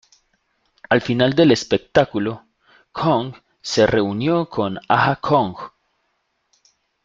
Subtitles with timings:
[0.89, 2.47] Al final del espectáculo,
[2.91, 5.55] Kong se reunió con Aja Kong.